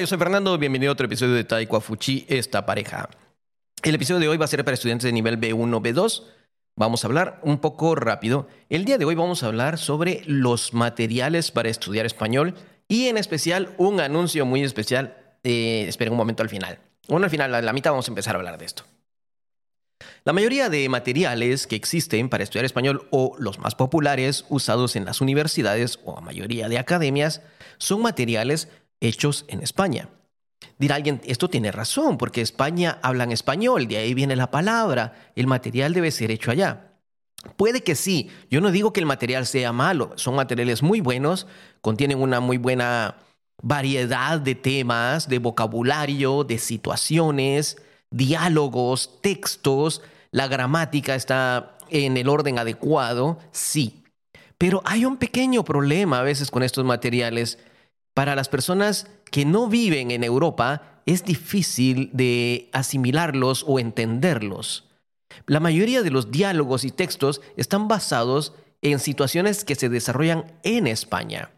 Yo 0.00 0.06
soy 0.06 0.18
Fernando, 0.18 0.56
bienvenido 0.58 0.90
a 0.90 0.92
otro 0.92 1.06
episodio 1.06 1.34
de 1.34 1.42
Taiko 1.42 1.80
Fuchi, 1.80 2.24
esta 2.28 2.64
pareja. 2.64 3.08
El 3.82 3.96
episodio 3.96 4.20
de 4.20 4.28
hoy 4.28 4.36
va 4.36 4.44
a 4.44 4.48
ser 4.48 4.64
para 4.64 4.74
estudiantes 4.74 5.02
de 5.02 5.12
nivel 5.12 5.40
B1, 5.40 5.82
B2. 5.82 6.22
Vamos 6.76 7.02
a 7.02 7.08
hablar 7.08 7.40
un 7.42 7.58
poco 7.58 7.96
rápido. 7.96 8.46
El 8.68 8.84
día 8.84 8.96
de 8.96 9.04
hoy 9.04 9.16
vamos 9.16 9.42
a 9.42 9.48
hablar 9.48 9.76
sobre 9.76 10.22
los 10.24 10.72
materiales 10.72 11.50
para 11.50 11.68
estudiar 11.68 12.06
español 12.06 12.54
y 12.86 13.08
en 13.08 13.18
especial 13.18 13.74
un 13.76 13.98
anuncio 13.98 14.46
muy 14.46 14.62
especial. 14.62 15.16
Eh, 15.42 15.86
esperen 15.88 16.12
un 16.12 16.18
momento 16.18 16.44
al 16.44 16.48
final. 16.48 16.78
Bueno, 17.08 17.24
al 17.24 17.30
final, 17.30 17.52
a 17.52 17.60
la 17.60 17.72
mitad 17.72 17.90
vamos 17.90 18.06
a 18.06 18.12
empezar 18.12 18.36
a 18.36 18.38
hablar 18.38 18.56
de 18.56 18.66
esto. 18.66 18.84
La 20.22 20.32
mayoría 20.32 20.68
de 20.68 20.88
materiales 20.88 21.66
que 21.66 21.74
existen 21.74 22.28
para 22.28 22.44
estudiar 22.44 22.64
español 22.64 23.08
o 23.10 23.34
los 23.40 23.58
más 23.58 23.74
populares 23.74 24.44
usados 24.48 24.94
en 24.94 25.06
las 25.06 25.20
universidades 25.20 25.98
o 26.04 26.14
la 26.14 26.20
mayoría 26.20 26.68
de 26.68 26.78
academias 26.78 27.42
son 27.78 28.02
materiales 28.02 28.68
hechos 29.00 29.44
en 29.48 29.62
España. 29.62 30.08
Dirá 30.78 30.96
alguien, 30.96 31.20
esto 31.24 31.48
tiene 31.48 31.72
razón, 31.72 32.18
porque 32.18 32.40
España 32.40 32.98
habla 33.02 33.24
en 33.24 33.32
español, 33.32 33.86
de 33.86 33.98
ahí 33.98 34.14
viene 34.14 34.36
la 34.36 34.50
palabra, 34.50 35.30
el 35.34 35.46
material 35.46 35.92
debe 35.92 36.10
ser 36.10 36.30
hecho 36.30 36.50
allá. 36.50 36.92
Puede 37.56 37.82
que 37.82 37.94
sí, 37.94 38.30
yo 38.50 38.60
no 38.60 38.70
digo 38.70 38.92
que 38.92 39.00
el 39.00 39.06
material 39.06 39.46
sea 39.46 39.72
malo, 39.72 40.12
son 40.16 40.34
materiales 40.34 40.82
muy 40.82 41.00
buenos, 41.00 41.46
contienen 41.80 42.20
una 42.20 42.40
muy 42.40 42.58
buena 42.58 43.16
variedad 43.62 44.40
de 44.40 44.54
temas, 44.54 45.28
de 45.28 45.38
vocabulario, 45.38 46.44
de 46.44 46.58
situaciones, 46.58 47.76
diálogos, 48.10 49.20
textos, 49.20 50.02
la 50.30 50.48
gramática 50.48 51.14
está 51.14 51.76
en 51.90 52.16
el 52.16 52.28
orden 52.28 52.58
adecuado, 52.58 53.38
sí. 53.50 54.02
Pero 54.58 54.82
hay 54.84 55.04
un 55.04 55.16
pequeño 55.16 55.64
problema 55.64 56.18
a 56.18 56.22
veces 56.22 56.50
con 56.50 56.62
estos 56.62 56.84
materiales. 56.84 57.58
Para 58.18 58.34
las 58.34 58.48
personas 58.48 59.06
que 59.30 59.44
no 59.44 59.68
viven 59.68 60.10
en 60.10 60.24
Europa, 60.24 61.02
es 61.06 61.24
difícil 61.24 62.10
de 62.12 62.68
asimilarlos 62.72 63.64
o 63.64 63.78
entenderlos. 63.78 64.88
La 65.46 65.60
mayoría 65.60 66.02
de 66.02 66.10
los 66.10 66.32
diálogos 66.32 66.82
y 66.82 66.90
textos 66.90 67.40
están 67.56 67.86
basados 67.86 68.54
en 68.82 68.98
situaciones 68.98 69.62
que 69.64 69.76
se 69.76 69.88
desarrollan 69.88 70.50
en 70.64 70.88
España, 70.88 71.52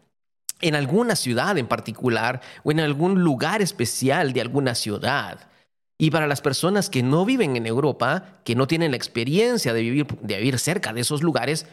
en 0.61 0.75
alguna 0.75 1.15
ciudad 1.15 1.57
en 1.57 1.65
particular 1.65 2.41
o 2.63 2.69
en 2.69 2.79
algún 2.79 3.23
lugar 3.23 3.63
especial 3.63 4.31
de 4.31 4.41
alguna 4.41 4.75
ciudad. 4.75 5.49
Y 5.97 6.11
para 6.11 6.27
las 6.27 6.41
personas 6.41 6.91
que 6.91 7.01
no 7.01 7.25
viven 7.25 7.55
en 7.55 7.65
Europa, 7.65 8.39
que 8.45 8.53
no 8.53 8.67
tienen 8.67 8.91
la 8.91 8.97
experiencia 8.97 9.73
de 9.73 9.81
vivir, 9.81 10.05
de 10.21 10.37
vivir 10.37 10.59
cerca 10.59 10.93
de 10.93 11.01
esos 11.01 11.23
lugares, 11.23 11.65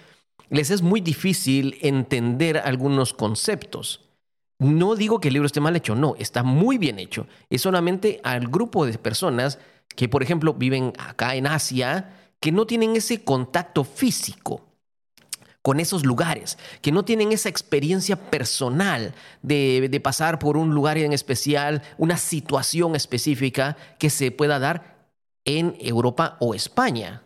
les 0.48 0.70
es 0.70 0.80
muy 0.80 1.02
difícil 1.02 1.76
entender 1.82 2.56
algunos 2.56 3.12
conceptos. 3.12 4.07
No 4.58 4.96
digo 4.96 5.20
que 5.20 5.28
el 5.28 5.34
libro 5.34 5.46
esté 5.46 5.60
mal 5.60 5.76
hecho, 5.76 5.94
no, 5.94 6.14
está 6.18 6.42
muy 6.42 6.78
bien 6.78 6.98
hecho. 6.98 7.26
Es 7.48 7.62
solamente 7.62 8.20
al 8.24 8.48
grupo 8.48 8.86
de 8.86 8.98
personas 8.98 9.58
que, 9.94 10.08
por 10.08 10.22
ejemplo, 10.22 10.54
viven 10.54 10.92
acá 10.98 11.36
en 11.36 11.46
Asia, 11.46 12.12
que 12.40 12.52
no 12.52 12.66
tienen 12.66 12.96
ese 12.96 13.22
contacto 13.22 13.84
físico 13.84 14.68
con 15.62 15.80
esos 15.80 16.04
lugares, 16.06 16.56
que 16.80 16.92
no 16.92 17.04
tienen 17.04 17.30
esa 17.30 17.48
experiencia 17.48 18.16
personal 18.30 19.14
de, 19.42 20.00
pasar 20.02 20.38
por 20.38 20.56
un 20.56 20.74
lugar 20.74 20.98
en 20.98 21.12
especial, 21.12 21.82
una 21.98 22.16
situación 22.16 22.96
específica 22.96 23.76
que 23.98 24.08
se 24.08 24.30
pueda 24.30 24.58
dar 24.58 25.10
en 25.44 25.76
Europa 25.80 26.36
o 26.40 26.54
España. 26.54 27.22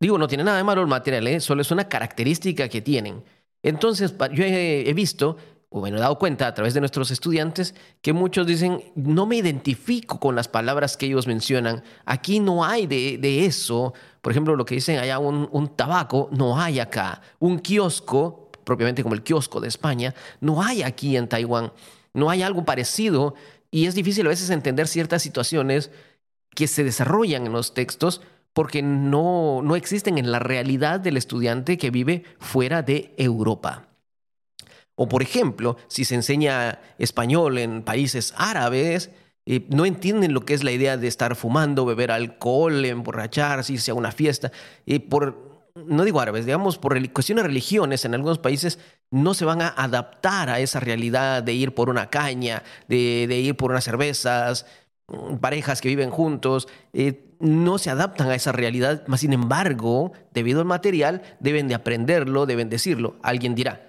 Digo, 0.00 0.18
no 0.18 0.28
tiene 0.28 0.44
nada 0.44 0.56
de 0.58 0.64
malo 0.64 0.80
el 0.80 0.86
material, 0.86 1.26
¿eh? 1.28 1.40
solo 1.40 1.62
es 1.62 1.70
una 1.70 1.88
característica 1.88 2.68
que 2.68 2.82
tienen. 2.82 3.22
Entonces, 3.62 4.14
yo 4.32 4.44
he, 4.44 4.92
visto 4.94 5.36
o 5.68 5.82
me 5.82 5.88
he 5.88 5.92
dado 5.92 6.18
cuenta 6.18 6.46
a 6.46 6.54
través 6.54 6.74
de 6.74 6.80
nuestros 6.80 7.10
estudiantes 7.10 7.74
que 8.00 8.12
muchos 8.12 8.46
dicen, 8.46 8.82
no 8.94 9.26
me 9.26 9.36
identifico 9.36 10.20
con 10.20 10.36
las 10.36 10.48
palabras 10.48 10.96
que 10.96 11.06
ellos 11.06 11.26
mencionan, 11.26 11.82
aquí 12.04 12.40
no 12.40 12.64
hay 12.64 12.86
de, 12.86 13.18
de 13.18 13.46
eso, 13.46 13.92
por 14.26 14.32
ejemplo, 14.32 14.56
lo 14.56 14.64
que 14.64 14.74
dicen 14.74 14.98
allá 14.98 15.20
un, 15.20 15.76
tabaco, 15.76 16.28
no 16.32 16.58
hay 16.58 16.80
acá. 16.80 17.22
Un 17.38 17.60
kiosco, 17.60 18.50
propiamente 18.64 19.04
como 19.04 19.14
el 19.14 19.22
kiosco 19.22 19.60
de 19.60 19.68
España, 19.68 20.16
no 20.40 20.64
hay 20.64 20.82
aquí 20.82 21.16
en 21.16 21.28
Taiwán. 21.28 21.72
No 22.12 22.28
hay 22.28 22.42
algo 22.42 22.64
parecido 22.64 23.36
y 23.70 23.86
es 23.86 23.94
difícil 23.94 24.26
a 24.26 24.30
veces 24.30 24.50
entender 24.50 24.88
ciertas 24.88 25.22
situaciones 25.22 25.92
que 26.56 26.66
se 26.66 26.82
desarrollan 26.82 27.46
en 27.46 27.52
los 27.52 27.72
textos 27.72 28.20
porque 28.52 28.82
no, 28.82 29.62
no 29.62 29.76
existen 29.76 30.18
en 30.18 30.32
la 30.32 30.40
realidad 30.40 30.98
del 30.98 31.18
estudiante 31.18 31.78
que 31.78 31.92
vive 31.92 32.24
fuera 32.40 32.82
de 32.82 33.14
Europa. 33.18 33.86
O 34.96 35.08
por 35.08 35.22
ejemplo, 35.22 35.76
si 35.88 36.04
se 36.04 36.14
enseña 36.14 36.80
español 36.98 37.58
en 37.58 37.82
países 37.82 38.34
árabes, 38.36 39.10
no 39.68 39.84
entienden 39.86 40.34
lo 40.34 40.40
que 40.40 40.54
es 40.54 40.64
la 40.64 40.72
idea 40.72 40.96
de 40.96 41.06
estar 41.06 41.36
fumando, 41.36 41.86
beber 41.86 42.10
alcohol, 42.10 42.84
emborracharse, 42.84 43.74
irse 43.74 43.92
a 43.92 43.94
una 43.94 44.10
fiesta. 44.10 44.50
Y 44.84 44.98
por, 44.98 45.62
no 45.76 46.04
digo 46.04 46.20
árabes, 46.20 46.46
digamos, 46.46 46.78
por 46.78 46.98
cuestiones 47.12 47.44
de 47.44 47.48
religiones 47.48 48.04
en 48.04 48.14
algunos 48.14 48.38
países 48.38 48.78
no 49.10 49.34
se 49.34 49.44
van 49.44 49.62
a 49.62 49.68
adaptar 49.68 50.50
a 50.50 50.58
esa 50.58 50.80
realidad 50.80 51.42
de 51.42 51.52
ir 51.52 51.74
por 51.74 51.90
una 51.90 52.10
caña, 52.10 52.64
de, 52.88 53.24
ir 53.30 53.56
por 53.56 53.70
unas 53.70 53.84
cervezas, 53.84 54.66
mm, 55.06 55.36
parejas 55.36 55.80
que 55.80 55.88
viven 55.88 56.10
juntos. 56.10 56.66
Eh, 56.92 57.22
no 57.38 57.78
se 57.78 57.90
adaptan 57.90 58.30
a 58.30 58.34
esa 58.34 58.50
realidad, 58.50 59.06
más 59.06 59.20
sin 59.20 59.32
embargo, 59.32 60.12
debido 60.32 60.60
al 60.60 60.66
material, 60.66 61.22
deben 61.38 61.68
de 61.68 61.74
aprenderlo, 61.74 62.46
deben 62.46 62.70
decirlo. 62.70 63.16
Alguien 63.22 63.54
dirá, 63.54 63.85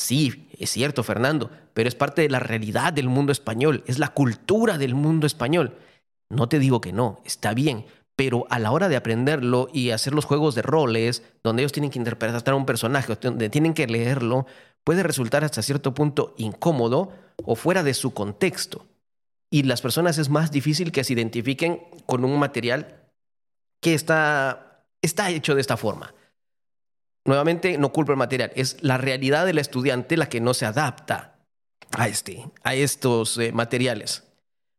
Sí, 0.00 0.48
es 0.58 0.70
cierto, 0.70 1.02
Fernando, 1.02 1.50
pero 1.74 1.86
es 1.86 1.94
parte 1.94 2.22
de 2.22 2.30
la 2.30 2.40
realidad 2.40 2.90
del 2.90 3.10
mundo 3.10 3.32
español, 3.32 3.84
es 3.86 3.98
la 3.98 4.08
cultura 4.08 4.78
del 4.78 4.94
mundo 4.94 5.26
español. 5.26 5.76
No 6.30 6.48
te 6.48 6.58
digo 6.58 6.80
que 6.80 6.90
no, 6.90 7.20
está 7.26 7.52
bien, 7.52 7.84
pero 8.16 8.46
a 8.48 8.58
la 8.58 8.72
hora 8.72 8.88
de 8.88 8.96
aprenderlo 8.96 9.68
y 9.74 9.90
hacer 9.90 10.14
los 10.14 10.24
juegos 10.24 10.54
de 10.54 10.62
roles, 10.62 11.22
donde 11.44 11.60
ellos 11.60 11.72
tienen 11.72 11.90
que 11.90 11.98
interpretar 11.98 12.54
a 12.54 12.56
un 12.56 12.64
personaje, 12.64 13.14
donde 13.20 13.50
tienen 13.50 13.74
que 13.74 13.86
leerlo, 13.86 14.46
puede 14.84 15.02
resultar 15.02 15.44
hasta 15.44 15.60
cierto 15.60 15.92
punto 15.92 16.34
incómodo 16.38 17.12
o 17.44 17.54
fuera 17.54 17.82
de 17.82 17.92
su 17.92 18.14
contexto. 18.14 18.86
Y 19.50 19.64
las 19.64 19.82
personas 19.82 20.16
es 20.16 20.30
más 20.30 20.50
difícil 20.50 20.92
que 20.92 21.04
se 21.04 21.12
identifiquen 21.12 21.82
con 22.06 22.24
un 22.24 22.38
material 22.38 23.02
que 23.80 23.92
está, 23.92 24.82
está 25.02 25.28
hecho 25.28 25.54
de 25.54 25.60
esta 25.60 25.76
forma. 25.76 26.14
Nuevamente, 27.30 27.78
no 27.78 27.92
culpa 27.92 28.10
el 28.10 28.18
material, 28.18 28.50
es 28.56 28.78
la 28.80 28.98
realidad 28.98 29.46
del 29.46 29.58
estudiante 29.58 30.16
la 30.16 30.28
que 30.28 30.40
no 30.40 30.52
se 30.52 30.66
adapta 30.66 31.36
a, 31.96 32.08
este, 32.08 32.50
a 32.64 32.74
estos 32.74 33.38
eh, 33.38 33.52
materiales. 33.52 34.24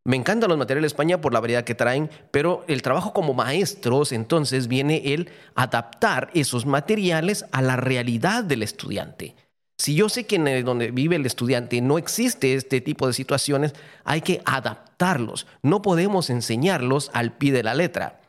Me 0.04 0.18
encantan 0.18 0.50
los 0.50 0.58
materiales 0.58 0.82
de 0.82 0.94
España 0.94 1.22
por 1.22 1.32
la 1.32 1.40
variedad 1.40 1.64
que 1.64 1.76
traen, 1.76 2.10
pero 2.30 2.66
el 2.68 2.82
trabajo 2.82 3.14
como 3.14 3.34
maestros 3.34 4.12
entonces 4.12 4.68
viene 4.68 5.14
el 5.14 5.30
adaptar 5.56 6.30
esos 6.34 6.66
materiales 6.66 7.46
a 7.54 7.62
la 7.62 7.78
realidad 7.78 8.44
del 8.44 8.64
estudiante. 8.64 9.38
Si 9.78 9.96
yo 9.96 10.10
sé 10.10 10.26
que 10.26 10.36
en 10.36 10.66
donde 10.66 10.92
vive 10.92 11.16
el 11.16 11.26
estudiante 11.26 11.80
no 11.80 11.98
existe 11.98 12.56
este 12.56 12.82
tipo 12.82 13.08
de 13.08 13.14
situaciones, 13.14 13.76
hay 14.04 14.20
que 14.20 14.42
adaptarlos. 14.44 15.48
No 15.64 15.82
podemos 15.82 16.30
enseñarlos 16.30 17.12
al 17.14 17.32
pie 17.32 17.54
de 17.54 17.64
la 17.64 17.76
letra. 17.76 18.21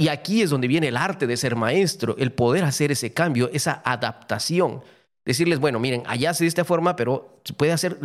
Y 0.00 0.08
aquí 0.08 0.40
es 0.40 0.48
donde 0.48 0.66
viene 0.66 0.88
el 0.88 0.96
arte 0.96 1.26
de 1.26 1.36
ser 1.36 1.56
maestro, 1.56 2.16
el 2.16 2.32
poder 2.32 2.64
hacer 2.64 2.90
ese 2.90 3.12
cambio, 3.12 3.50
esa 3.52 3.82
adaptación. 3.84 4.82
Decirles, 5.26 5.58
bueno, 5.58 5.78
miren, 5.78 6.04
allá 6.06 6.32
se 6.32 6.44
de 6.44 6.48
esta 6.48 6.64
forma, 6.64 6.96
pero 6.96 7.42
puede 7.58 7.72
hacer, 7.72 7.98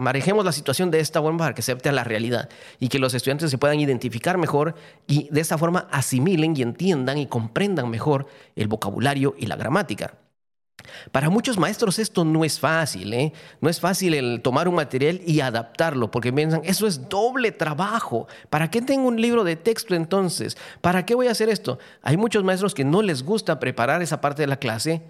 manejemos 0.00 0.46
la 0.46 0.52
situación 0.52 0.90
de 0.90 1.00
esta 1.00 1.20
forma 1.20 1.40
para 1.40 1.54
que 1.54 1.60
se 1.60 1.72
a 1.72 1.92
la 1.92 2.02
realidad 2.02 2.48
y 2.80 2.88
que 2.88 2.98
los 2.98 3.12
estudiantes 3.12 3.50
se 3.50 3.58
puedan 3.58 3.78
identificar 3.78 4.38
mejor 4.38 4.74
y 5.06 5.28
de 5.30 5.42
esta 5.42 5.58
forma 5.58 5.86
asimilen 5.90 6.56
y 6.56 6.62
entiendan 6.62 7.18
y 7.18 7.26
comprendan 7.26 7.90
mejor 7.90 8.26
el 8.56 8.66
vocabulario 8.66 9.34
y 9.36 9.44
la 9.44 9.56
gramática. 9.56 10.14
Para 11.12 11.30
muchos 11.30 11.58
maestros 11.58 11.98
esto 11.98 12.24
no 12.24 12.44
es 12.44 12.60
fácil, 12.60 13.12
¿eh? 13.14 13.32
No 13.60 13.68
es 13.68 13.80
fácil 13.80 14.14
el 14.14 14.40
tomar 14.42 14.68
un 14.68 14.74
material 14.74 15.20
y 15.26 15.40
adaptarlo, 15.40 16.10
porque 16.10 16.32
piensan, 16.32 16.62
eso 16.64 16.86
es 16.86 17.08
doble 17.08 17.52
trabajo. 17.52 18.26
¿Para 18.50 18.70
qué 18.70 18.82
tengo 18.82 19.08
un 19.08 19.20
libro 19.20 19.44
de 19.44 19.56
texto 19.56 19.94
entonces? 19.94 20.56
¿Para 20.80 21.04
qué 21.06 21.14
voy 21.14 21.28
a 21.28 21.32
hacer 21.32 21.48
esto? 21.48 21.78
Hay 22.02 22.16
muchos 22.16 22.44
maestros 22.44 22.74
que 22.74 22.84
no 22.84 23.02
les 23.02 23.22
gusta 23.22 23.58
preparar 23.60 24.02
esa 24.02 24.20
parte 24.20 24.42
de 24.42 24.48
la 24.48 24.58
clase 24.58 25.02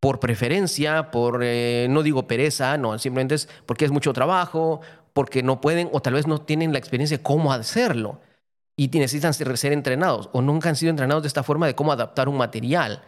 por 0.00 0.18
preferencia, 0.18 1.10
por, 1.10 1.40
eh, 1.42 1.86
no 1.90 2.02
digo 2.02 2.26
pereza, 2.26 2.78
no, 2.78 2.98
simplemente 2.98 3.34
es 3.34 3.48
porque 3.66 3.84
es 3.84 3.90
mucho 3.90 4.14
trabajo, 4.14 4.80
porque 5.12 5.42
no 5.42 5.60
pueden 5.60 5.90
o 5.92 6.00
tal 6.00 6.14
vez 6.14 6.26
no 6.26 6.40
tienen 6.40 6.72
la 6.72 6.78
experiencia 6.78 7.18
de 7.18 7.22
cómo 7.22 7.52
hacerlo 7.52 8.20
y 8.76 8.88
necesitan 8.88 9.34
ser 9.34 9.72
entrenados 9.72 10.30
o 10.32 10.40
nunca 10.40 10.70
han 10.70 10.76
sido 10.76 10.88
entrenados 10.88 11.22
de 11.22 11.28
esta 11.28 11.42
forma 11.42 11.66
de 11.66 11.74
cómo 11.74 11.92
adaptar 11.92 12.30
un 12.30 12.38
material. 12.38 13.02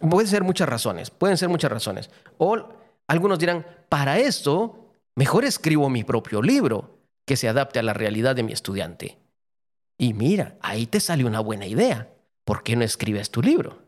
Pueden 0.00 0.28
ser 0.28 0.42
muchas 0.42 0.68
razones, 0.68 1.10
pueden 1.10 1.36
ser 1.36 1.48
muchas 1.48 1.70
razones. 1.70 2.10
O 2.38 2.68
algunos 3.06 3.38
dirán, 3.38 3.66
para 3.88 4.18
esto, 4.18 4.90
mejor 5.14 5.44
escribo 5.44 5.88
mi 5.88 6.04
propio 6.04 6.42
libro 6.42 6.98
que 7.24 7.36
se 7.36 7.48
adapte 7.48 7.78
a 7.78 7.82
la 7.82 7.94
realidad 7.94 8.36
de 8.36 8.42
mi 8.42 8.52
estudiante. 8.52 9.18
Y 9.96 10.12
mira, 10.12 10.56
ahí 10.60 10.86
te 10.86 11.00
sale 11.00 11.24
una 11.24 11.40
buena 11.40 11.66
idea. 11.66 12.10
¿Por 12.44 12.62
qué 12.62 12.76
no 12.76 12.84
escribes 12.84 13.30
tu 13.30 13.40
libro? 13.40 13.78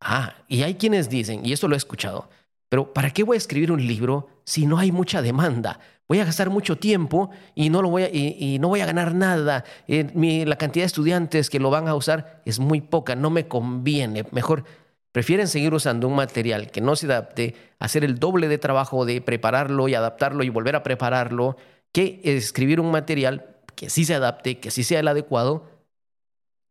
Ah, 0.00 0.34
y 0.48 0.62
hay 0.62 0.76
quienes 0.76 1.10
dicen, 1.10 1.44
y 1.44 1.52
esto 1.52 1.68
lo 1.68 1.74
he 1.74 1.78
escuchado, 1.78 2.30
Pero 2.70 2.92
¿para 2.94 3.10
qué 3.10 3.24
voy 3.24 3.34
a 3.34 3.38
escribir 3.38 3.72
un 3.72 3.84
libro 3.84 4.28
si 4.44 4.64
no 4.64 4.78
hay 4.78 4.92
mucha 4.92 5.22
demanda? 5.22 5.80
Voy 6.06 6.20
a 6.20 6.24
gastar 6.24 6.50
mucho 6.50 6.78
tiempo 6.78 7.30
y 7.56 7.68
no, 7.68 7.82
lo 7.82 7.90
voy, 7.90 8.04
a, 8.04 8.08
y, 8.12 8.58
no 8.60 8.68
voy 8.68 8.80
a 8.80 8.86
ganar 8.86 9.12
nada. 9.12 9.64
Eh, 9.88 10.44
la 10.46 10.56
cantidad 10.56 10.84
de 10.84 10.86
estudiantes 10.86 11.50
que 11.50 11.58
lo 11.58 11.70
van 11.70 11.88
a 11.88 11.96
usar 11.96 12.42
es 12.44 12.60
muy 12.60 12.80
poca, 12.80 13.16
no 13.16 13.28
me 13.30 13.48
conviene. 13.48 14.24
Mejor 14.30 14.64
prefieren 15.12 15.48
seguir 15.48 15.74
usando 15.74 16.08
un 16.08 16.14
material 16.14 16.70
que 16.70 16.80
no 16.80 16.96
se 16.96 17.06
adapte, 17.06 17.54
hacer 17.78 18.04
el 18.04 18.18
doble 18.18 18.48
de 18.48 18.58
trabajo 18.58 19.04
de 19.04 19.20
prepararlo 19.20 19.88
y 19.88 19.94
adaptarlo 19.94 20.44
y 20.44 20.48
volver 20.48 20.76
a 20.76 20.82
prepararlo, 20.82 21.56
que 21.92 22.20
escribir 22.24 22.80
un 22.80 22.90
material 22.90 23.56
que 23.74 23.90
sí 23.90 24.04
se 24.04 24.14
adapte, 24.14 24.60
que 24.60 24.70
sí 24.70 24.84
sea 24.84 25.00
el 25.00 25.08
adecuado, 25.08 25.68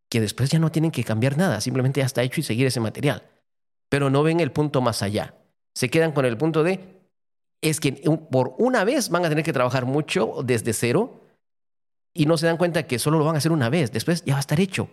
que 0.10 0.22
después 0.22 0.50
ya 0.50 0.60
no 0.60 0.72
tienen 0.72 0.92
que 0.92 1.04
cambiar 1.04 1.38
nada, 1.38 1.62
simplemente 1.62 2.00
ya 2.00 2.06
está 2.06 2.24
hecho 2.24 2.40
y 2.40 2.44
seguir 2.44 2.68
ese 2.68 2.80
material. 2.80 3.24
Pero 3.90 4.10
no 4.10 4.24
ven 4.24 4.40
el 4.40 4.52
punto 4.52 4.82
más 4.82 5.02
allá 5.02 5.36
se 5.80 5.90
quedan 5.90 6.12
con 6.12 6.26
el 6.26 6.38
punto 6.38 6.62
de, 6.64 7.00
es 7.62 7.80
que 7.80 7.94
por 8.30 8.54
una 8.58 8.84
vez 8.84 9.10
van 9.10 9.24
a 9.24 9.30
tener 9.30 9.46
que 9.46 9.54
trabajar 9.54 9.86
mucho 9.86 10.42
desde 10.44 10.74
cero 10.74 11.22
y 12.14 12.26
no 12.26 12.38
se 12.38 12.48
dan 12.48 12.58
cuenta 12.58 12.84
que 12.84 13.00
solo 13.00 13.18
lo 13.18 13.24
van 13.24 13.36
a 13.36 13.38
hacer 13.38 13.54
una 13.54 13.70
vez, 13.70 13.92
después 13.92 14.26
ya 14.26 14.34
va 14.34 14.40
a 14.40 14.42
estar 14.42 14.60
hecho 14.60 14.90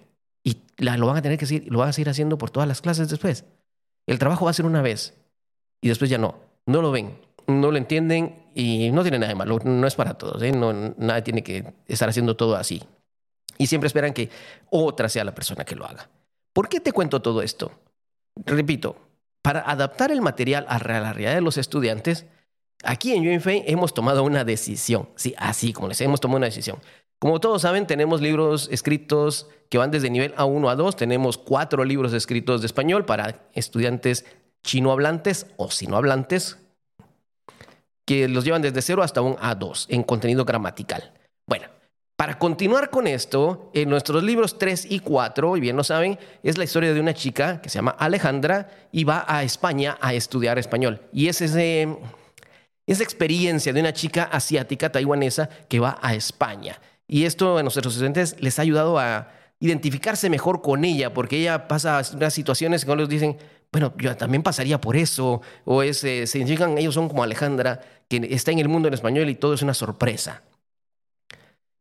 y 0.47 0.63
lo 0.79 1.09
van 1.09 1.17
a 1.17 1.23
tener 1.23 1.39
que 1.39 1.47
seguir, 1.47 1.67
lo 1.73 1.81
van 1.81 1.89
a 1.89 1.93
seguir 1.93 2.09
haciendo 2.09 2.39
por 2.39 2.51
todas 2.51 2.69
las 2.69 2.81
clases 2.81 3.09
después. 3.09 3.45
El 4.07 4.21
trabajo 4.21 4.45
va 4.45 4.53
a 4.53 4.55
ser 4.55 4.65
una 4.65 4.81
vez 4.81 5.15
y 5.81 5.89
después 5.89 6.09
ya 6.09 6.19
no, 6.19 6.37
no 6.67 6.81
lo 6.83 6.93
ven, 6.93 7.19
no 7.49 7.73
lo 7.73 7.77
entienden 7.77 8.47
y 8.55 8.93
no 8.93 9.03
tiene 9.03 9.19
nada 9.19 9.31
de 9.31 9.35
malo, 9.35 9.59
no 9.65 9.87
es 9.89 9.97
para 9.97 10.15
todos, 10.15 10.41
¿eh? 10.45 10.53
no, 10.53 10.73
nadie 10.73 11.23
tiene 11.23 11.43
que 11.43 11.75
estar 11.89 12.09
haciendo 12.09 12.37
todo 12.37 12.55
así. 12.55 12.81
Y 13.59 13.67
siempre 13.67 13.89
esperan 13.89 14.13
que 14.13 14.31
otra 14.71 15.09
sea 15.09 15.25
la 15.25 15.35
persona 15.35 15.65
que 15.65 15.75
lo 15.75 15.85
haga. 15.85 16.09
¿Por 16.53 16.69
qué 16.69 16.79
te 16.79 16.93
cuento 16.93 17.21
todo 17.21 17.43
esto? 17.43 17.73
Repito, 18.37 18.97
para 19.43 19.61
adaptar 19.61 20.13
el 20.13 20.21
material 20.21 20.65
a 20.69 20.79
la 20.79 21.13
realidad 21.13 21.35
de 21.35 21.41
los 21.41 21.59
estudiantes, 21.59 22.27
aquí 22.85 23.15
en 23.15 23.27
UNFA 23.27 23.53
hemos 23.67 23.95
tomado 23.95 24.23
una 24.23 24.45
decisión. 24.45 25.09
Sí, 25.17 25.35
así 25.39 25.73
como 25.73 25.89
les 25.89 26.01
hemos 26.03 26.21
tomado 26.21 26.37
una 26.37 26.47
decisión. 26.47 26.79
Como 27.19 27.41
todos 27.41 27.63
saben, 27.63 27.87
tenemos 27.87 28.21
libros 28.21 28.69
escritos 28.71 29.49
que 29.71 29.79
van 29.79 29.91
desde 29.91 30.11
nivel 30.11 30.35
A1 30.35 30.71
a 30.71 30.77
2. 30.77 30.97
Tenemos 30.97 31.39
cuatro 31.39 31.85
libros 31.85 32.13
escritos 32.13 32.61
de 32.61 32.67
español 32.67 33.07
para 33.07 33.49
estudiantes 33.55 34.27
chino 34.63 34.93
hablantes 34.93 35.47
o 35.57 35.71
sino 35.71 35.97
hablantes, 35.97 36.59
que 38.05 38.29
los 38.29 38.45
llevan 38.45 38.63
desde 38.63 38.83
0 38.83 39.03
hasta 39.03 39.23
un 39.23 39.37
A2 39.37 39.87
en 39.89 40.03
contenido 40.03 40.45
gramatical. 40.45 41.13
Bueno, 41.47 41.69
para 42.17 42.39
continuar 42.39 42.91
con 42.91 43.07
esto, 43.07 43.71
en 43.75 43.89
nuestros 43.89 44.23
libros 44.23 44.59
3 44.59 44.91
y 44.91 45.01
4, 45.01 45.57
y 45.57 45.61
bien 45.61 45.77
lo 45.77 45.85
saben, 45.85 46.19
es 46.43 46.59
la 46.59 46.65
historia 46.65 46.93
de 46.93 47.01
una 47.01 47.15
chica 47.15 47.61
que 47.63 47.69
se 47.69 47.77
llama 47.77 47.97
Alejandra 47.99 48.89
y 48.93 49.05
va 49.05 49.25
a 49.27 49.43
España 49.43 49.97
a 50.01 50.15
estudiar 50.15 50.59
español. 50.59 51.01
Y 51.13 51.29
es 51.29 51.41
ese, 51.41 51.97
esa 52.87 53.03
experiencia 53.03 53.73
de 53.73 53.81
una 53.81 53.93
chica 53.93 54.25
asiática 54.25 54.91
taiwanesa 54.91 55.49
que 55.69 55.81
va 55.81 55.99
a 56.03 56.15
España. 56.15 56.81
Y 57.09 57.25
esto 57.25 57.59
a 57.59 57.63
nuestros 57.63 57.95
estudiantes 57.95 58.37
les 58.41 58.59
ha 58.59 58.63
ayudado 58.63 58.99
a 58.99 59.29
identificarse 59.61 60.29
mejor 60.29 60.61
con 60.61 60.85
ella, 60.85 61.15
porque 61.15 61.39
ella 61.39 61.69
pasa 61.69 62.03
unas 62.15 62.35
situaciones 62.35 62.85
que 62.85 62.93
ellos 62.93 63.09
dicen, 63.09 63.37
bueno, 63.73 63.95
yo 63.99 64.17
también 64.17 64.43
pasaría 64.43 64.81
por 64.81 64.97
eso, 64.97 65.41
o 65.65 65.83
eh, 65.83 65.95
se 65.95 66.27
llegan, 66.45 66.79
ellos 66.79 66.95
son 66.95 67.09
como 67.09 67.23
Alejandra, 67.23 67.81
que 68.09 68.29
está 68.31 68.51
en 68.53 68.59
el 68.59 68.69
mundo 68.69 68.89
en 68.89 68.95
español 68.95 69.29
y 69.29 69.35
todo 69.35 69.55
es 69.55 69.63
una 69.63 69.75
sorpresa. 69.75 70.43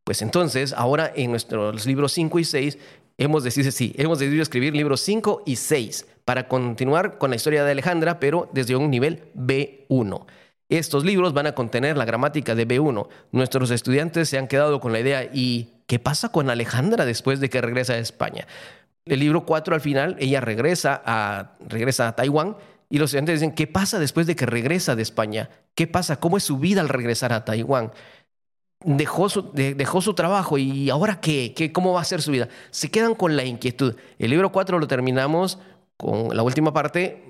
Pues 0.04 0.22
entonces, 0.22 0.72
ahora 0.72 1.12
en 1.14 1.30
nuestros 1.30 1.84
libros 1.84 2.12
5 2.12 2.38
y 2.38 2.44
6, 2.44 2.78
hemos 3.18 3.42
decidido, 3.42 3.72
sí, 3.72 3.92
hemos 3.98 4.18
decidido 4.18 4.42
escribir 4.42 4.74
libros 4.74 5.00
5 5.00 5.42
y 5.46 5.56
6 5.56 6.06
para 6.24 6.48
continuar 6.48 7.18
con 7.18 7.30
la 7.30 7.36
historia 7.36 7.64
de 7.64 7.72
Alejandra, 7.72 8.20
pero 8.20 8.48
desde 8.52 8.76
un 8.76 8.90
nivel 8.90 9.24
B1. 9.34 10.26
Estos 10.68 11.04
libros 11.04 11.32
van 11.32 11.46
a 11.46 11.54
contener 11.54 11.96
la 11.96 12.04
gramática 12.04 12.54
de 12.54 12.66
B1. 12.66 13.08
Nuestros 13.30 13.70
estudiantes 13.70 14.28
se 14.28 14.38
han 14.38 14.48
quedado 14.48 14.80
con 14.80 14.92
la 14.92 15.00
idea, 15.00 15.24
¿y 15.32 15.74
qué 15.86 15.98
pasa 15.98 16.30
con 16.30 16.50
Alejandra 16.50 17.04
después 17.04 17.38
de 17.38 17.48
que 17.48 17.60
regresa 17.60 17.94
a 17.94 17.98
España? 17.98 18.46
El 19.04 19.20
libro 19.20 19.46
4 19.46 19.74
al 19.74 19.80
final, 19.80 20.16
ella 20.18 20.40
regresa 20.40 21.00
a, 21.04 21.56
regresa 21.68 22.08
a 22.08 22.16
Taiwán 22.16 22.56
y 22.90 22.98
los 22.98 23.10
estudiantes 23.10 23.40
dicen, 23.40 23.54
¿qué 23.54 23.68
pasa 23.68 24.00
después 24.00 24.26
de 24.26 24.34
que 24.34 24.46
regresa 24.46 24.96
de 24.96 25.02
España? 25.02 25.50
¿Qué 25.76 25.86
pasa? 25.86 26.18
¿Cómo 26.18 26.36
es 26.36 26.42
su 26.42 26.58
vida 26.58 26.80
al 26.80 26.88
regresar 26.88 27.32
a 27.32 27.44
Taiwán? 27.44 27.92
dejó 28.84 29.28
su, 29.28 29.50
dejó 29.52 30.00
su 30.00 30.14
trabajo 30.14 30.58
y 30.58 30.90
ahora 30.90 31.20
qué? 31.20 31.54
qué, 31.54 31.72
cómo 31.72 31.92
va 31.92 32.00
a 32.00 32.04
ser 32.04 32.22
su 32.22 32.30
vida. 32.30 32.48
Se 32.70 32.90
quedan 32.90 33.14
con 33.14 33.36
la 33.36 33.44
inquietud. 33.44 33.96
El 34.18 34.30
libro 34.30 34.52
4 34.52 34.78
lo 34.78 34.86
terminamos 34.86 35.58
con 35.96 36.34
la 36.36 36.42
última 36.42 36.72
parte, 36.72 37.24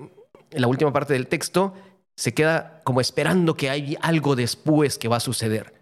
la 0.51 0.67
última 0.67 0.91
parte 0.91 1.13
del 1.13 1.27
texto, 1.27 1.73
se 2.17 2.33
queda 2.33 2.81
como 2.83 2.99
esperando 2.99 3.53
que 3.53 3.69
hay 3.69 3.95
algo 4.01 4.35
después 4.35 4.97
que 4.97 5.07
va 5.07 5.17
a 5.17 5.21
suceder. 5.21 5.77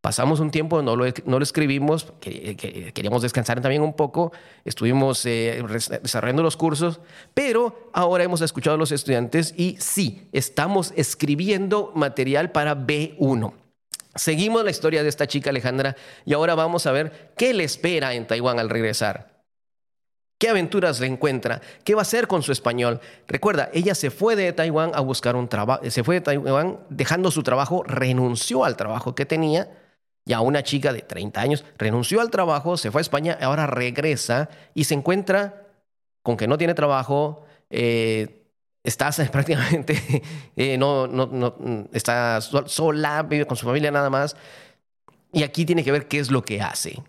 Pasamos 0.00 0.40
un 0.40 0.50
tiempo, 0.50 0.82
no 0.82 0.96
lo, 0.96 1.42
escribimos, 1.42 2.12
queríamos 2.20 3.22
descansar 3.22 3.60
también 3.60 3.82
un 3.82 3.94
poco, 3.94 4.32
estuvimos 4.64 5.24
eh, 5.26 5.62
desarrollando 6.02 6.42
los 6.42 6.56
cursos, 6.56 7.00
pero 7.34 7.90
ahora 7.92 8.24
hemos 8.24 8.40
escuchado 8.40 8.74
a 8.74 8.78
los 8.78 8.90
estudiantes 8.90 9.54
y 9.56 9.76
sí, 9.78 10.28
estamos 10.32 10.92
escribiendo 10.96 11.92
material 11.94 12.50
para 12.50 12.76
B1. 12.76 13.52
Seguimos 14.16 14.64
la 14.64 14.72
historia 14.72 15.04
de 15.04 15.08
esta 15.08 15.28
chica 15.28 15.50
Alejandra 15.50 15.96
y 16.24 16.34
ahora 16.34 16.56
vamos 16.56 16.86
a 16.86 16.92
ver 16.92 17.32
qué 17.36 17.54
le 17.54 17.62
espera 17.62 18.14
en 18.14 18.26
Taiwán 18.26 18.58
al 18.58 18.70
regresar. 18.70 19.31
¿Qué 20.42 20.48
aventuras 20.48 20.98
le 20.98 21.06
encuentra? 21.06 21.60
¿Qué 21.84 21.94
va 21.94 22.00
a 22.00 22.02
hacer 22.02 22.26
con 22.26 22.42
su 22.42 22.50
español? 22.50 22.98
Recuerda, 23.28 23.70
ella 23.72 23.94
se 23.94 24.10
fue 24.10 24.34
de 24.34 24.52
Taiwán 24.52 24.90
a 24.92 25.00
buscar 25.00 25.36
un 25.36 25.46
trabajo, 25.46 25.88
se 25.88 26.02
fue 26.02 26.16
de 26.16 26.20
Taiwán 26.20 26.80
dejando 26.90 27.30
su 27.30 27.44
trabajo, 27.44 27.84
renunció 27.84 28.64
al 28.64 28.76
trabajo 28.76 29.14
que 29.14 29.24
tenía. 29.24 29.70
Ya 30.24 30.40
una 30.40 30.64
chica 30.64 30.92
de 30.92 31.02
30 31.02 31.40
años 31.40 31.64
renunció 31.78 32.20
al 32.20 32.30
trabajo, 32.30 32.76
se 32.76 32.90
fue 32.90 32.98
a 33.00 33.02
España, 33.02 33.38
ahora 33.40 33.68
regresa 33.68 34.48
y 34.74 34.82
se 34.82 34.94
encuentra 34.94 35.68
con 36.24 36.36
que 36.36 36.48
no 36.48 36.58
tiene 36.58 36.74
trabajo, 36.74 37.44
eh, 37.70 38.48
estás 38.82 39.20
prácticamente, 39.30 40.24
eh, 40.56 40.76
no, 40.76 41.06
no, 41.06 41.26
no, 41.26 41.88
está 41.92 42.40
sola, 42.40 43.22
vive 43.22 43.46
con 43.46 43.56
su 43.56 43.64
familia 43.64 43.92
nada 43.92 44.10
más. 44.10 44.34
Y 45.32 45.44
aquí 45.44 45.64
tiene 45.64 45.84
que 45.84 45.92
ver 45.92 46.08
qué 46.08 46.18
es 46.18 46.32
lo 46.32 46.42
que 46.42 46.60
hace. 46.60 47.00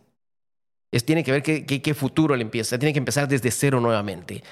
Es, 0.93 1.05
tiene 1.05 1.23
que 1.23 1.31
ver 1.31 1.41
qué, 1.43 1.65
qué, 1.65 1.93
futuro 1.93 2.35
le 2.35 2.43
empieza. 2.43 2.77
Tiene 2.77 2.93
que 2.93 2.99
empezar 2.99 3.27
desde 3.27 3.49
cero 3.51 3.79
nuevamente. 3.79 4.43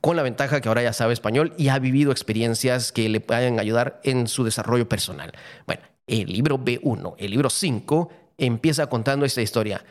Con 0.00 0.16
la 0.16 0.22
ventaja 0.22 0.60
que 0.60 0.68
ahora 0.68 0.82
ya 0.82 0.92
sabe 0.92 1.12
español 1.12 1.52
y 1.58 1.68
ha 1.68 1.78
vivido 1.78 2.12
experiencias 2.12 2.92
que 2.92 3.08
le 3.08 3.20
pueden 3.20 3.58
ayudar 3.58 4.00
en 4.04 4.28
su 4.28 4.44
desarrollo 4.44 4.88
personal. 4.88 5.32
Bueno, 5.66 5.82
el 6.06 6.32
libro 6.32 6.58
B1, 6.58 7.16
el 7.18 7.30
libro 7.30 7.50
5, 7.50 8.08
empieza 8.38 8.86
contando 8.86 9.26
esta 9.26 9.42
historia. 9.42 9.84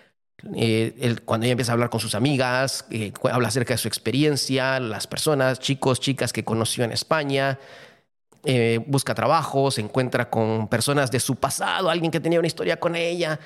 Eh, 0.56 1.18
cuando 1.26 1.46
ella 1.46 1.52
empieza 1.52 1.72
a 1.72 1.74
hablar 1.74 1.90
con 1.90 2.00
sus 2.00 2.16
amigas, 2.16 2.86
eh, 2.92 3.12
habla 3.30 3.50
acerca 3.50 3.74
de 3.74 3.78
su 3.78 3.90
experiencia, 3.90 4.80
las 4.80 5.06
personas, 5.06 5.60
chicos, 5.60 6.00
chicas 6.00 6.32
que 6.32 6.46
conoció 6.46 6.86
en 6.86 6.94
España, 6.94 7.60
eh, 8.46 8.80
busca 8.88 9.14
trabajo, 9.14 9.70
se 9.70 9.82
encuentra 9.82 10.30
con 10.30 10.70
personas 10.70 11.12
de 11.12 11.20
su 11.20 11.36
pasado, 11.36 11.90
alguien 11.90 12.10
que 12.10 12.22
tenía 12.22 12.40
una 12.40 12.48
historia 12.48 12.80
con 12.80 12.96
ella, 12.96 13.38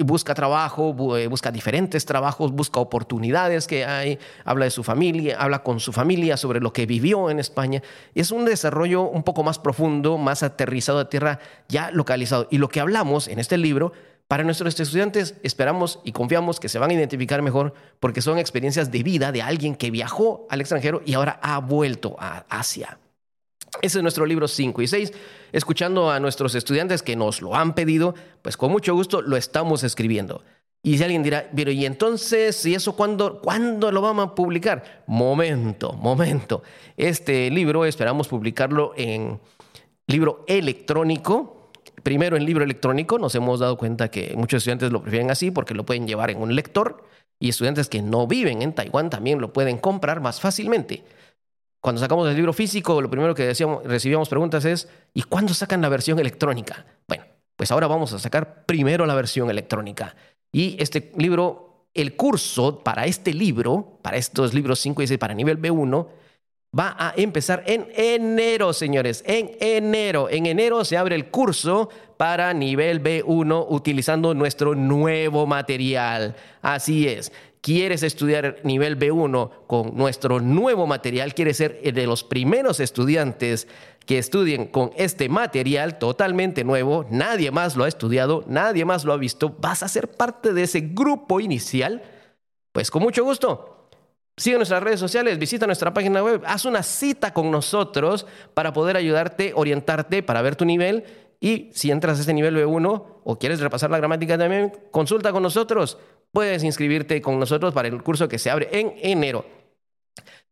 busca 0.00 0.32
trabajo, 0.34 0.94
busca 0.94 1.50
diferentes 1.50 2.06
trabajos, 2.06 2.50
busca 2.52 2.80
oportunidades 2.80 3.66
que 3.66 3.84
hay, 3.84 4.18
habla 4.44 4.64
de 4.64 4.70
su 4.70 4.82
familia, 4.82 5.36
habla 5.38 5.62
con 5.62 5.80
su 5.80 5.92
familia 5.92 6.38
sobre 6.38 6.60
lo 6.60 6.72
que 6.72 6.86
vivió 6.86 7.28
en 7.28 7.38
España. 7.38 7.82
Es 8.14 8.30
un 8.30 8.46
desarrollo 8.46 9.02
un 9.02 9.22
poco 9.22 9.42
más 9.42 9.58
profundo, 9.58 10.16
más 10.16 10.42
aterrizado 10.42 10.98
a 10.98 11.10
tierra, 11.10 11.40
ya 11.68 11.90
localizado. 11.90 12.48
Y 12.50 12.56
lo 12.56 12.68
que 12.68 12.80
hablamos 12.80 13.28
en 13.28 13.38
este 13.38 13.58
libro 13.58 13.92
para 14.28 14.44
nuestros 14.44 14.80
estudiantes 14.80 15.34
esperamos 15.42 16.00
y 16.04 16.12
confiamos 16.12 16.58
que 16.58 16.70
se 16.70 16.78
van 16.78 16.90
a 16.90 16.94
identificar 16.94 17.42
mejor 17.42 17.74
porque 18.00 18.22
son 18.22 18.38
experiencias 18.38 18.90
de 18.90 19.02
vida 19.02 19.30
de 19.30 19.42
alguien 19.42 19.74
que 19.74 19.90
viajó 19.90 20.46
al 20.48 20.62
extranjero 20.62 21.02
y 21.04 21.12
ahora 21.12 21.38
ha 21.42 21.58
vuelto 21.58 22.16
a 22.18 22.46
Asia. 22.48 22.98
Ese 23.80 23.98
es 23.98 24.02
nuestro 24.02 24.26
libro 24.26 24.46
5 24.46 24.82
y 24.82 24.86
6. 24.86 25.12
Escuchando 25.52 26.10
a 26.10 26.20
nuestros 26.20 26.54
estudiantes 26.54 27.02
que 27.02 27.16
nos 27.16 27.40
lo 27.40 27.54
han 27.54 27.74
pedido, 27.74 28.14
pues 28.42 28.56
con 28.56 28.70
mucho 28.70 28.94
gusto 28.94 29.22
lo 29.22 29.36
estamos 29.36 29.82
escribiendo. 29.82 30.44
Y 30.82 30.98
si 30.98 31.04
alguien 31.04 31.22
dirá, 31.22 31.48
pero 31.54 31.70
¿y 31.70 31.86
entonces, 31.86 32.66
y 32.66 32.74
eso 32.74 32.96
cuándo, 32.96 33.40
cuándo 33.40 33.92
lo 33.92 34.02
vamos 34.02 34.26
a 34.26 34.34
publicar? 34.34 35.04
Momento, 35.06 35.92
momento. 35.92 36.62
Este 36.96 37.50
libro 37.50 37.84
esperamos 37.84 38.28
publicarlo 38.28 38.92
en 38.96 39.40
libro 40.06 40.44
electrónico 40.48 41.62
primero 42.02 42.36
en 42.36 42.44
libro 42.44 42.64
electrónico, 42.64 43.18
nos 43.18 43.34
hemos 43.34 43.60
dado 43.60 43.76
cuenta 43.76 44.10
que 44.10 44.34
muchos 44.36 44.58
estudiantes 44.58 44.92
lo 44.92 45.02
prefieren 45.02 45.30
así 45.30 45.50
porque 45.50 45.74
lo 45.74 45.84
pueden 45.84 46.06
llevar 46.06 46.30
en 46.30 46.40
un 46.40 46.54
lector 46.54 47.04
y 47.38 47.48
estudiantes 47.48 47.88
que 47.88 48.02
no 48.02 48.26
viven 48.26 48.62
en 48.62 48.74
Taiwán 48.74 49.10
también 49.10 49.40
lo 49.40 49.52
pueden 49.52 49.78
comprar 49.78 50.20
más 50.20 50.40
fácilmente. 50.40 51.04
Cuando 51.82 52.00
sacamos 52.00 52.28
el 52.28 52.36
libro 52.36 52.52
físico, 52.52 53.02
lo 53.02 53.10
primero 53.10 53.34
que 53.34 53.44
decíamos, 53.44 53.82
recibíamos 53.82 54.28
preguntas 54.28 54.64
es, 54.64 54.88
¿y 55.14 55.24
cuándo 55.24 55.52
sacan 55.52 55.82
la 55.82 55.88
versión 55.88 56.16
electrónica? 56.20 56.86
Bueno, 57.08 57.24
pues 57.56 57.72
ahora 57.72 57.88
vamos 57.88 58.12
a 58.12 58.20
sacar 58.20 58.64
primero 58.66 59.04
la 59.04 59.16
versión 59.16 59.50
electrónica. 59.50 60.14
Y 60.52 60.80
este 60.80 61.10
libro, 61.18 61.88
el 61.92 62.14
curso 62.14 62.84
para 62.84 63.06
este 63.06 63.34
libro, 63.34 63.98
para 64.00 64.16
estos 64.16 64.54
libros 64.54 64.78
5 64.78 65.02
y 65.02 65.08
6 65.08 65.18
para 65.18 65.34
nivel 65.34 65.60
B1, 65.60 66.06
va 66.78 66.94
a 66.96 67.14
empezar 67.16 67.64
en 67.66 67.88
enero, 67.96 68.72
señores. 68.72 69.24
En 69.26 69.50
enero. 69.58 70.30
En 70.30 70.46
enero 70.46 70.84
se 70.84 70.96
abre 70.96 71.16
el 71.16 71.30
curso 71.32 71.88
para 72.16 72.54
nivel 72.54 73.02
B1 73.02 73.66
utilizando 73.68 74.34
nuestro 74.34 74.76
nuevo 74.76 75.48
material. 75.48 76.36
Así 76.62 77.08
es. 77.08 77.32
¿Quieres 77.62 78.02
estudiar 78.02 78.56
nivel 78.64 78.98
B1 78.98 79.50
con 79.68 79.96
nuestro 79.96 80.40
nuevo 80.40 80.88
material? 80.88 81.32
¿Quieres 81.32 81.58
ser 81.58 81.80
de 81.80 82.06
los 82.08 82.24
primeros 82.24 82.80
estudiantes 82.80 83.68
que 84.04 84.18
estudien 84.18 84.66
con 84.66 84.90
este 84.96 85.28
material 85.28 85.96
totalmente 86.00 86.64
nuevo? 86.64 87.06
Nadie 87.08 87.52
más 87.52 87.76
lo 87.76 87.84
ha 87.84 87.88
estudiado, 87.88 88.42
nadie 88.48 88.84
más 88.84 89.04
lo 89.04 89.12
ha 89.12 89.16
visto. 89.16 89.54
¿Vas 89.60 89.84
a 89.84 89.88
ser 89.88 90.08
parte 90.08 90.52
de 90.52 90.64
ese 90.64 90.80
grupo 90.80 91.38
inicial? 91.38 92.02
Pues 92.72 92.90
con 92.90 93.00
mucho 93.00 93.22
gusto. 93.22 93.90
Sigue 94.36 94.56
nuestras 94.56 94.82
redes 94.82 94.98
sociales, 94.98 95.38
visita 95.38 95.66
nuestra 95.66 95.94
página 95.94 96.20
web, 96.20 96.42
haz 96.44 96.64
una 96.64 96.82
cita 96.82 97.32
con 97.32 97.52
nosotros 97.52 98.26
para 98.54 98.72
poder 98.72 98.96
ayudarte, 98.96 99.52
orientarte, 99.54 100.24
para 100.24 100.42
ver 100.42 100.56
tu 100.56 100.64
nivel. 100.64 101.04
Y 101.42 101.70
si 101.74 101.90
entras 101.90 102.18
a 102.18 102.20
este 102.20 102.32
nivel 102.32 102.56
B1 102.56 103.04
o 103.24 103.38
quieres 103.40 103.58
repasar 103.58 103.90
la 103.90 103.98
gramática 103.98 104.38
también, 104.38 104.72
consulta 104.92 105.32
con 105.32 105.42
nosotros. 105.42 105.98
Puedes 106.30 106.62
inscribirte 106.62 107.20
con 107.20 107.40
nosotros 107.40 107.74
para 107.74 107.88
el 107.88 108.00
curso 108.00 108.28
que 108.28 108.38
se 108.38 108.48
abre 108.48 108.68
en 108.70 108.94
enero. 109.02 109.44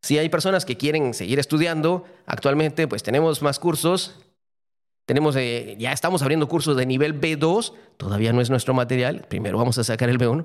Si 0.02 0.18
hay 0.18 0.28
personas 0.28 0.64
que 0.64 0.76
quieren 0.76 1.14
seguir 1.14 1.38
estudiando, 1.38 2.06
actualmente 2.26 2.88
pues 2.88 3.04
tenemos 3.04 3.40
más 3.40 3.60
cursos. 3.60 4.18
Tenemos, 5.06 5.36
eh, 5.36 5.76
ya 5.78 5.92
estamos 5.92 6.22
abriendo 6.22 6.48
cursos 6.48 6.76
de 6.76 6.86
nivel 6.86 7.20
B2, 7.20 7.72
todavía 7.96 8.32
no 8.32 8.40
es 8.40 8.50
nuestro 8.50 8.74
material, 8.74 9.26
primero 9.28 9.58
vamos 9.58 9.78
a 9.78 9.84
sacar 9.84 10.08
el 10.08 10.18
B1, 10.18 10.44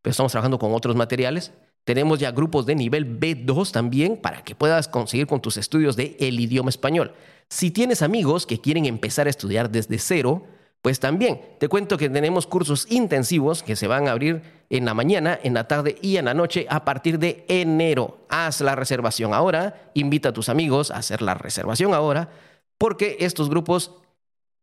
pero 0.00 0.10
estamos 0.10 0.32
trabajando 0.32 0.58
con 0.58 0.72
otros 0.72 0.96
materiales. 0.96 1.52
Tenemos 1.84 2.20
ya 2.20 2.30
grupos 2.30 2.64
de 2.66 2.76
nivel 2.76 3.18
B2 3.18 3.72
también 3.72 4.16
para 4.16 4.42
que 4.42 4.54
puedas 4.54 4.86
conseguir 4.86 5.26
con 5.26 5.40
tus 5.40 5.56
estudios 5.56 5.96
de 5.96 6.16
el 6.20 6.38
idioma 6.38 6.70
español. 6.70 7.14
Si 7.48 7.70
tienes 7.70 8.02
amigos 8.02 8.46
que 8.46 8.60
quieren 8.60 8.86
empezar 8.86 9.26
a 9.26 9.30
estudiar 9.30 9.70
desde 9.70 9.98
cero, 9.98 10.44
pues 10.80 11.00
también 11.00 11.40
te 11.58 11.68
cuento 11.68 11.96
que 11.96 12.08
tenemos 12.08 12.46
cursos 12.46 12.86
intensivos 12.90 13.62
que 13.62 13.76
se 13.76 13.88
van 13.88 14.06
a 14.06 14.12
abrir 14.12 14.42
en 14.70 14.84
la 14.84 14.94
mañana, 14.94 15.38
en 15.42 15.54
la 15.54 15.68
tarde 15.68 15.96
y 16.00 16.16
en 16.16 16.24
la 16.24 16.34
noche 16.34 16.66
a 16.70 16.84
partir 16.84 17.18
de 17.18 17.44
enero. 17.48 18.26
Haz 18.28 18.60
la 18.60 18.76
reservación 18.76 19.34
ahora, 19.34 19.90
invita 19.94 20.30
a 20.30 20.32
tus 20.32 20.48
amigos 20.48 20.90
a 20.90 20.96
hacer 20.96 21.20
la 21.20 21.34
reservación 21.34 21.94
ahora, 21.94 22.30
porque 22.78 23.16
estos 23.20 23.48
grupos 23.50 23.92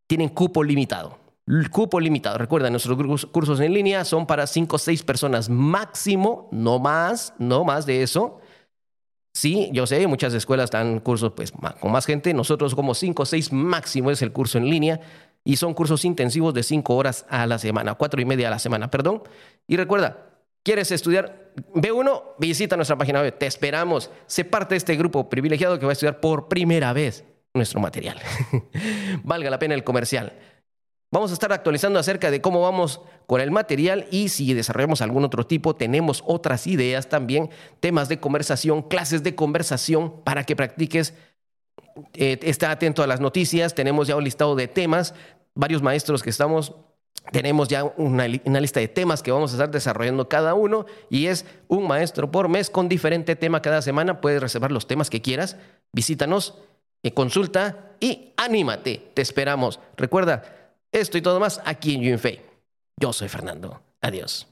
tienen 0.08 0.30
cupo 0.30 0.64
limitado 0.64 1.29
cupo 1.72 2.00
limitado. 2.00 2.38
Recuerda, 2.38 2.70
nuestros 2.70 3.26
cursos 3.28 3.60
en 3.60 3.74
línea 3.74 4.06
son 4.06 4.28
para 4.28 4.46
5 4.46 4.76
o 4.76 4.80
6 4.80 5.04
personas 5.04 5.50
máximo, 5.50 6.48
no 6.52 6.80
más, 6.80 7.34
no 7.40 7.64
más 7.64 7.86
de 7.86 8.04
eso. 8.04 8.40
Sí, 9.34 9.70
yo 9.74 9.88
sé, 9.88 10.06
muchas 10.08 10.34
escuelas 10.34 10.66
están 10.66 11.00
cursos 11.00 11.34
pues, 11.36 11.52
con 11.52 11.92
más 11.92 12.06
gente. 12.06 12.34
Nosotros 12.34 12.76
como 12.76 12.94
5 12.94 13.24
o 13.24 13.26
6 13.26 13.54
máximo 13.54 14.12
es 14.12 14.22
el 14.22 14.32
curso 14.32 14.58
en 14.58 14.70
línea 14.70 15.00
y 15.44 15.56
son 15.56 15.74
cursos 15.74 16.06
intensivos 16.06 16.54
de 16.54 16.62
5 16.62 16.96
horas 16.96 17.26
a 17.30 17.48
la 17.48 17.58
semana, 17.58 17.96
4 17.96 18.22
y 18.22 18.26
media 18.26 18.48
a 18.48 18.52
la 18.52 18.60
semana, 18.60 18.92
perdón. 18.92 19.24
Y 19.68 19.78
recuerda, 19.78 20.26
¿quieres 20.64 20.92
estudiar 20.92 21.54
B1? 21.74 22.36
Visita 22.38 22.76
nuestra 22.76 22.98
página 22.98 23.22
web. 23.22 23.38
Te 23.38 23.48
esperamos. 23.48 24.12
Sé 24.28 24.46
parte 24.46 24.74
de 24.74 24.78
este 24.78 24.96
grupo 24.96 25.30
privilegiado 25.30 25.80
que 25.80 25.86
va 25.86 25.92
a 25.92 25.94
estudiar 25.94 26.20
por 26.20 26.48
primera 26.48 26.94
vez 26.94 27.26
nuestro 27.54 27.80
material. 27.80 28.20
Valga 29.24 29.50
la 29.50 29.58
pena 29.58 29.74
el 29.74 29.84
comercial. 29.84 30.34
Vamos 31.12 31.32
a 31.32 31.34
estar 31.34 31.52
actualizando 31.52 31.98
acerca 31.98 32.30
de 32.30 32.40
cómo 32.40 32.62
vamos 32.62 33.02
con 33.26 33.42
el 33.42 33.50
material 33.50 34.08
y 34.12 34.30
si 34.30 34.54
desarrollamos 34.54 35.02
algún 35.02 35.26
otro 35.26 35.46
tipo, 35.46 35.76
tenemos 35.76 36.24
otras 36.28 36.68
ideas 36.68 37.10
también, 37.10 37.50
temas 37.80 38.10
de 38.10 38.20
conversación, 38.20 38.84
clases 38.84 39.24
de 39.24 39.34
conversación 39.34 40.22
para 40.24 40.44
que 40.44 40.56
practiques. 40.56 41.16
Eh, 42.14 42.40
está 42.44 42.70
atento 42.70 43.02
a 43.02 43.08
las 43.08 43.22
noticias, 43.22 43.74
tenemos 43.74 44.08
ya 44.08 44.16
un 44.16 44.24
listado 44.24 44.56
de 44.56 44.68
temas, 44.68 45.16
varios 45.56 45.82
maestros 45.82 46.22
que 46.22 46.30
estamos 46.30 46.76
tenemos 47.32 47.68
ya 47.68 47.84
una, 47.84 48.26
una, 48.46 48.60
lista 48.60 48.80
de 48.80 48.88
temas 48.88 49.22
que 49.22 49.32
vamos 49.32 49.52
a 49.52 49.56
estar 49.56 49.70
desarrollando 49.70 50.30
cada 50.30 50.54
uno 50.54 50.86
y 51.10 51.28
es 51.28 51.46
un 51.68 51.88
maestro 51.88 52.32
por 52.32 52.50
mes 52.50 52.70
con 52.70 52.90
diferente 52.90 53.36
tema 53.36 53.62
cada 53.62 53.82
semana. 53.82 54.20
Puedes 54.22 54.42
reservar 54.42 54.72
los 54.72 54.88
temas 54.88 55.10
que 55.10 55.22
quieras. 55.22 55.58
Visítanos, 55.92 56.56
eh, 57.04 57.14
consulta 57.14 57.94
y 58.00 58.34
anímate. 58.38 59.12
Te 59.14 59.22
esperamos. 59.22 59.80
Recuerda, 59.96 60.59
esto 60.92 61.18
y 61.18 61.22
todo 61.22 61.40
más 61.40 61.62
aquí 61.66 61.96
en 61.96 62.14
UNFE. 62.14 62.46
Yo 63.00 63.14
soy 63.14 63.30
Fernando. 63.30 63.82
Adiós. 64.02 64.48